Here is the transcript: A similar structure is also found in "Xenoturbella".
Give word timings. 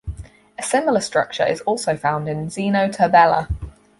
A 0.57 0.63
similar 0.63 0.99
structure 0.99 1.45
is 1.45 1.61
also 1.61 1.95
found 1.95 2.27
in 2.27 2.47
"Xenoturbella". 2.47 3.47